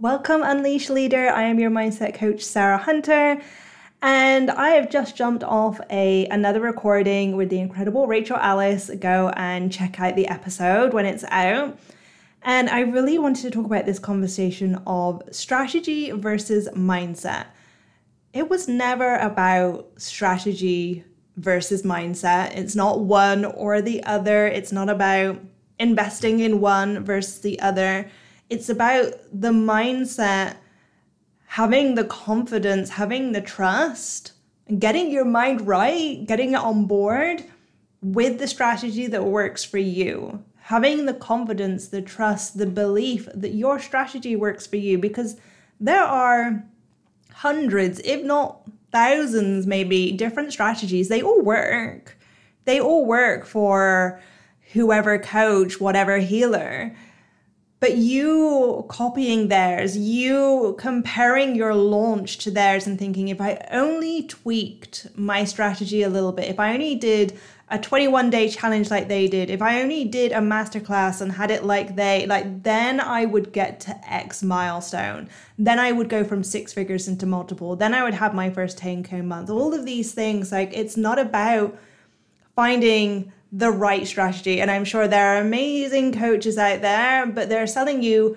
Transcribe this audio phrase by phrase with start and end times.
[0.00, 1.28] Welcome, Unleashed Leader.
[1.28, 3.38] I am your mindset coach, Sarah Hunter,
[4.00, 8.90] and I have just jumped off a another recording with the incredible Rachel Ellis.
[8.98, 11.78] Go and check out the episode when it's out.
[12.40, 17.48] And I really wanted to talk about this conversation of strategy versus mindset.
[18.32, 21.04] It was never about strategy
[21.36, 22.56] versus mindset.
[22.56, 24.46] It's not one or the other.
[24.46, 25.40] It's not about
[25.78, 28.10] investing in one versus the other
[28.50, 30.56] it's about the mindset,
[31.46, 34.32] having the confidence, having the trust,
[34.66, 37.44] and getting your mind right, getting it on board
[38.02, 40.44] with the strategy that works for you.
[40.62, 45.36] Having the confidence, the trust, the belief that your strategy works for you because
[45.80, 46.64] there are
[47.32, 48.60] hundreds, if not
[48.92, 51.08] thousands, maybe different strategies.
[51.08, 52.16] They all work.
[52.64, 54.20] They all work for
[54.72, 56.94] whoever coach, whatever healer
[57.80, 64.24] but you copying theirs, you comparing your launch to theirs and thinking, if I only
[64.24, 67.38] tweaked my strategy a little bit, if I only did
[67.70, 71.50] a 21 day challenge like they did, if I only did a masterclass and had
[71.50, 75.30] it like they, like then I would get to X milestone.
[75.58, 77.76] Then I would go from six figures into multiple.
[77.76, 79.48] Then I would have my first 10K month.
[79.48, 81.78] All of these things, like it's not about
[82.54, 84.60] finding the right strategy.
[84.60, 88.36] And I'm sure there are amazing coaches out there, but they're selling you,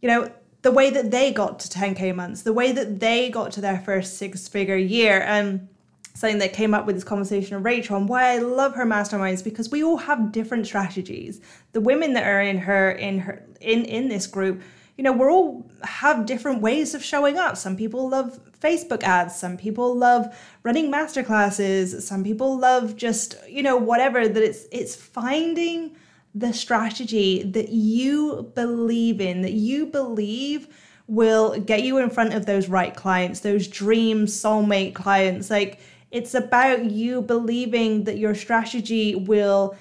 [0.00, 0.30] you know,
[0.62, 3.78] the way that they got to 10K months, the way that they got to their
[3.78, 5.20] first six figure year.
[5.20, 5.68] And
[6.16, 9.44] something that came up with this conversation of Rachel and why I love her masterminds
[9.44, 11.40] because we all have different strategies.
[11.72, 14.62] The women that are in her in her in in this group,
[14.96, 17.56] you know, we're all have different ways of showing up.
[17.58, 19.36] Some people love Facebook ads.
[19.36, 22.00] Some people love running masterclasses.
[22.02, 25.96] Some people love just, you know, whatever that it's it's finding
[26.34, 30.68] the strategy that you believe in, that you believe
[31.08, 35.50] will get you in front of those right clients, those dream soulmate clients.
[35.50, 39.76] Like it's about you believing that your strategy will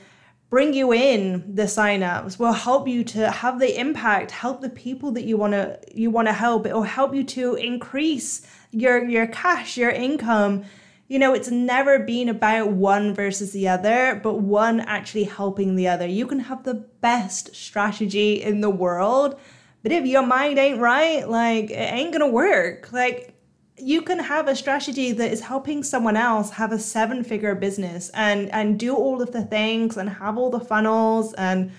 [0.49, 5.11] bring you in the signups will help you to have the impact help the people
[5.11, 6.65] that you want to you want to help.
[6.65, 10.63] It will help you to increase your your cash your income.
[11.07, 15.87] You know it's never been about one versus the other but one actually helping the
[15.87, 16.07] other.
[16.07, 19.39] You can have the best strategy in the world
[19.83, 22.91] but if your mind ain't right like it ain't gonna work.
[22.91, 23.34] Like
[23.77, 28.09] you can have a strategy that is helping someone else have a seven figure business
[28.13, 31.71] and and do all of the things and have all the funnels and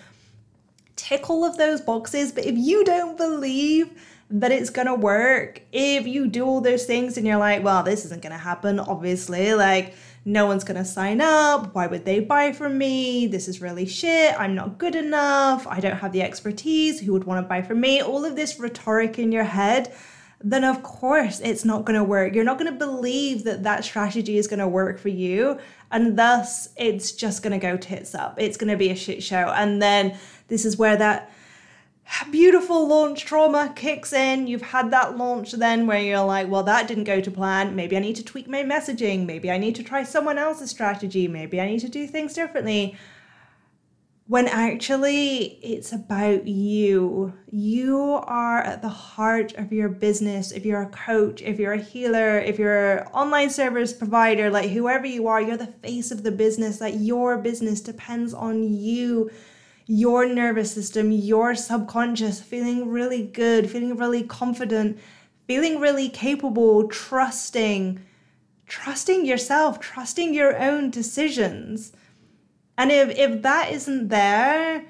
[0.97, 2.33] tick all of those boxes.
[2.33, 3.91] But if you don't believe
[4.29, 8.05] that it's gonna work if you do all those things and you're like well this
[8.05, 11.73] isn't gonna happen obviously like no one's gonna sign up.
[11.73, 13.29] Why would they buy from me?
[13.29, 14.35] This is really shit.
[14.39, 15.69] I'm not good enough.
[15.69, 16.99] I don't have the expertise.
[16.99, 18.03] Who would want to buy from me?
[18.03, 19.95] All of this rhetoric in your head
[20.51, 22.33] then of course it's not going to work.
[22.33, 25.59] You're not going to believe that that strategy is going to work for you.
[25.91, 28.41] And thus, it's just going to go tits up.
[28.41, 29.53] It's going to be a shit show.
[29.57, 31.33] And then this is where that
[32.31, 34.47] beautiful launch trauma kicks in.
[34.47, 37.75] You've had that launch then where you're like, well, that didn't go to plan.
[37.75, 39.27] Maybe I need to tweak my messaging.
[39.27, 41.27] Maybe I need to try someone else's strategy.
[41.27, 42.97] Maybe I need to do things differently
[44.29, 47.33] when actually it's about you.
[47.49, 50.51] You are at the heart of your business.
[50.51, 54.71] If you're a coach, if you're a healer, if you're an online service provider, like
[54.71, 56.81] whoever you are, you're the face of the business.
[56.81, 59.31] Like your business depends on you,
[59.87, 64.99] your nervous system, your subconscious feeling really good, feeling really confident,
[65.47, 68.01] feeling really capable, trusting,
[68.67, 71.93] trusting yourself, trusting your own decisions
[72.79, 74.85] and if if that isn't there,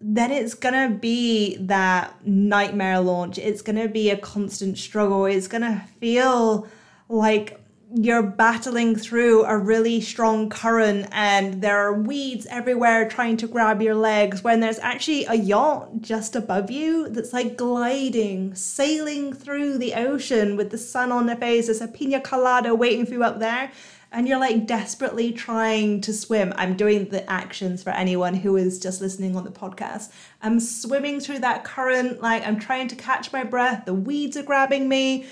[0.00, 3.38] then it's gonna be that nightmare launch.
[3.38, 5.26] It's gonna be a constant struggle.
[5.26, 6.66] It's gonna feel
[7.08, 7.61] like
[7.94, 13.82] you're battling through a really strong current and there are weeds everywhere trying to grab
[13.82, 19.76] your legs when there's actually a yacht just above you that's like gliding, sailing through
[19.76, 21.66] the ocean with the sun on their face.
[21.66, 23.70] There's a pina colada waiting for you up there
[24.10, 26.52] and you're like desperately trying to swim.
[26.56, 30.10] I'm doing the actions for anyone who is just listening on the podcast.
[30.40, 33.84] I'm swimming through that current, like I'm trying to catch my breath.
[33.86, 35.26] The weeds are grabbing me,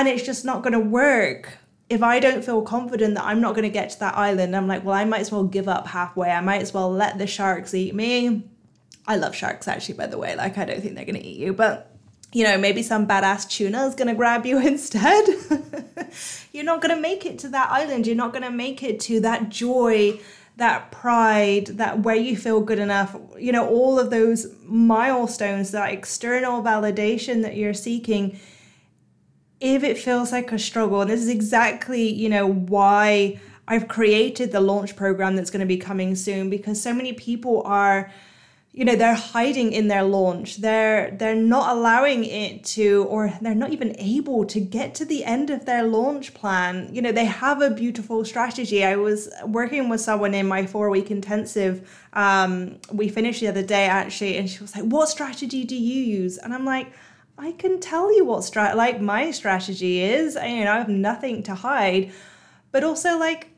[0.00, 1.58] and it's just not going to work.
[1.88, 4.66] If I don't feel confident that I'm not going to get to that island, I'm
[4.66, 6.30] like, well, I might as well give up halfway.
[6.30, 8.48] I might as well let the sharks eat me.
[9.06, 10.34] I love sharks, actually, by the way.
[10.34, 11.96] Like, I don't think they're going to eat you, but
[12.32, 15.24] you know, maybe some badass tuna is going to grab you instead.
[16.52, 18.06] you're not going to make it to that island.
[18.06, 20.20] You're not going to make it to that joy,
[20.56, 25.92] that pride, that where you feel good enough, you know, all of those milestones, that
[25.92, 28.38] external validation that you're seeking,
[29.60, 34.52] if it feels like a struggle, and this is exactly, you know, why I've created
[34.52, 38.12] the launch program that's going to be coming soon because so many people are
[38.72, 40.58] you know they're hiding in their launch.
[40.58, 45.24] They're they're not allowing it to or they're not even able to get to the
[45.24, 46.90] end of their launch plan.
[46.92, 48.84] You know they have a beautiful strategy.
[48.84, 53.62] I was working with someone in my four week intensive um, we finished the other
[53.62, 56.36] day actually and she was like what strategy do you use?
[56.36, 56.92] And i'm like
[57.38, 61.42] i can tell you what strat like my strategy is you know i have nothing
[61.42, 62.12] to hide
[62.72, 63.50] but also like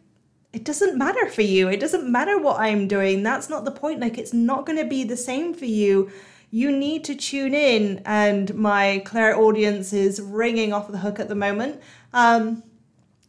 [0.53, 1.69] it doesn't matter for you.
[1.69, 3.23] It doesn't matter what I'm doing.
[3.23, 4.01] That's not the point.
[4.01, 6.11] Like, it's not going to be the same for you.
[6.51, 8.01] You need to tune in.
[8.07, 11.81] And my clairaudience is ringing off the hook at the moment.
[12.15, 12.63] Um,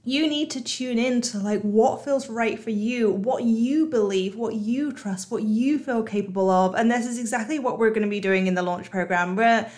[0.06, 4.38] you need to tune in to like what feels right for you, what you believe,
[4.38, 6.74] what you trust, what you feel capable of.
[6.74, 9.36] And this is exactly what we're going to be doing in the launch program.
[9.36, 9.70] We're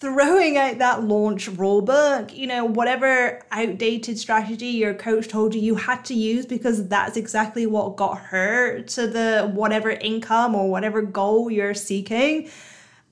[0.00, 5.60] throwing out that launch rule book, you know, whatever outdated strategy your coach told you
[5.60, 10.70] you had to use because that's exactly what got her to the whatever income or
[10.70, 12.48] whatever goal you're seeking.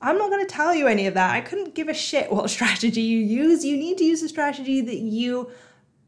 [0.01, 1.35] I'm not going to tell you any of that.
[1.35, 3.67] I couldn't give a shit what strategy you use.
[3.67, 5.51] You need to use a strategy that you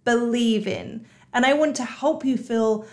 [0.06, 1.04] believe in.
[1.34, 2.86] And I want to help you feel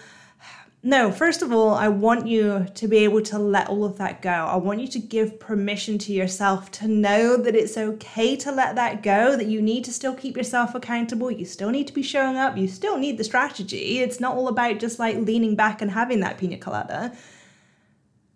[0.84, 4.22] no, first of all, I want you to be able to let all of that
[4.22, 4.30] go.
[4.30, 8.76] I want you to give permission to yourself to know that it's okay to let
[8.76, 11.32] that go, that you need to still keep yourself accountable.
[11.32, 12.58] You still need to be showing up.
[12.58, 14.00] You still need the strategy.
[14.00, 17.18] It's not all about just like leaning back and having that pina colada.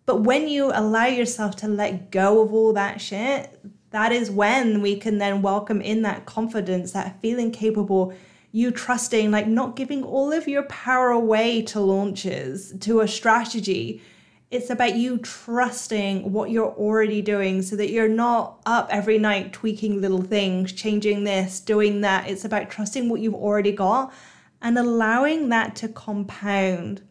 [0.07, 3.59] But when you allow yourself to let go of all that shit,
[3.91, 8.13] that is when we can then welcome in that confidence, that feeling capable
[8.51, 14.01] you trusting, like not giving all of your power away to launches, to a strategy.
[14.49, 19.53] It's about you trusting what you're already doing so that you're not up every night
[19.53, 22.29] tweaking little things, changing this, doing that.
[22.29, 24.13] It's about trusting what you've already got
[24.61, 27.01] and allowing that to compound.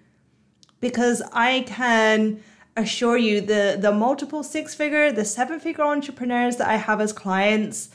[0.80, 2.42] Because I can
[2.76, 7.12] assure you the the multiple six figure, the seven figure entrepreneurs that I have as
[7.12, 7.90] clients,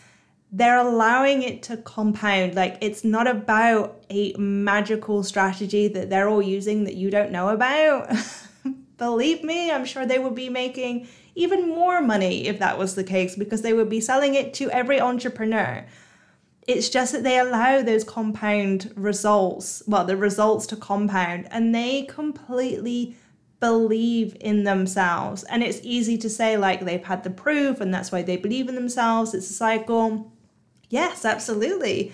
[0.55, 2.55] they're allowing it to compound.
[2.55, 7.49] Like it's not about a magical strategy that they're all using that you don't know
[7.49, 8.09] about.
[8.97, 13.03] Believe me, I'm sure they would be making even more money if that was the
[13.03, 15.85] case because they would be selling it to every entrepreneur.
[16.65, 22.03] It's just that they allow those compound results, well, the results to compound, and they
[22.03, 23.17] completely
[23.59, 25.43] believe in themselves.
[25.43, 28.69] And it's easy to say, like, they've had the proof and that's why they believe
[28.69, 29.33] in themselves.
[29.33, 30.31] It's a cycle.
[30.89, 32.11] Yes, absolutely.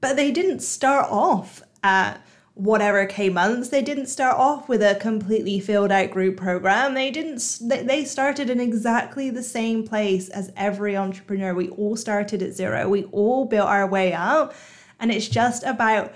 [0.00, 2.24] But they didn't start off at
[2.54, 3.70] whatever K months.
[3.70, 6.94] They didn't start off with a completely filled out group program.
[6.94, 11.54] They didn't they started in exactly the same place as every entrepreneur.
[11.54, 12.88] We all started at zero.
[12.88, 14.54] We all built our way up.
[15.00, 16.12] And it's just about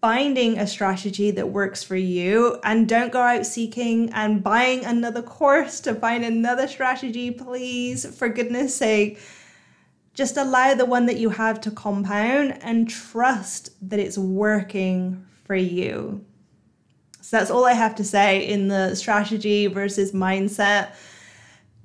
[0.00, 5.22] finding a strategy that works for you and don't go out seeking and buying another
[5.22, 9.18] course to find another strategy, please, for goodness sake
[10.18, 15.54] just allow the one that you have to compound and trust that it's working for
[15.54, 16.24] you.
[17.20, 20.90] So that's all I have to say in the strategy versus mindset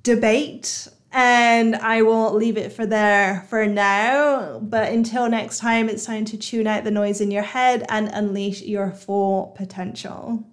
[0.01, 0.87] debate.
[1.11, 4.57] And I will leave it for there for now.
[4.63, 8.07] But until next time, it's time to tune out the noise in your head and
[8.07, 10.43] unleash your full potential.